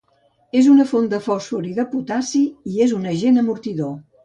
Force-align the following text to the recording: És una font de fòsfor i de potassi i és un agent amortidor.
És 0.61 0.69
una 0.75 0.85
font 0.91 1.05
de 1.11 1.19
fòsfor 1.25 1.67
i 1.73 1.75
de 1.81 1.87
potassi 1.93 2.43
i 2.73 2.83
és 2.89 2.99
un 3.03 3.09
agent 3.15 3.41
amortidor. 3.45 3.97